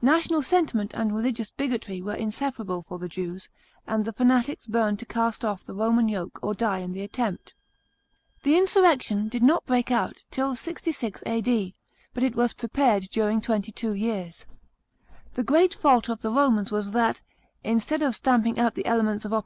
National 0.00 0.40
sentiment 0.42 0.92
and 0.94 1.14
religious 1.14 1.50
bigotry 1.50 2.00
were 2.00 2.14
inseparable 2.14 2.82
for 2.88 2.98
the 2.98 3.10
Jews; 3.10 3.50
and 3.86 4.06
the 4.06 4.12
fanatics 4.14 4.66
burned 4.66 4.98
to 5.00 5.04
cast 5.04 5.44
off 5.44 5.64
the 5.64 5.74
Roman 5.74 6.08
yoke 6.08 6.38
or 6.42 6.54
die 6.54 6.78
in 6.78 6.92
the 6.92 7.02
attempt. 7.04 7.52
The 8.42 8.56
insurrection 8.56 9.28
did 9.28 9.42
not 9.42 9.66
break 9.66 9.90
out 9.90 10.24
till 10.30 10.56
66 10.56 11.22
A.D., 11.26 11.74
but 12.14 12.22
it 12.22 12.34
was 12.34 12.54
prepared 12.54 13.02
during 13.10 13.42
twenty 13.42 13.70
two 13.70 13.92
years. 13.92 14.46
The 15.34 15.44
great 15.44 15.74
fault 15.74 16.08
of 16.08 16.22
the 16.22 16.30
Romans 16.32 16.70
was 16.72 16.92
that, 16.92 17.20
instead 17.62 18.00
of 18.00 18.16
stamping 18.16 18.58
out 18.58 18.76
the 18.76 18.86
elements 18.86 19.26
of 19.26 19.34
op?) 19.34 19.44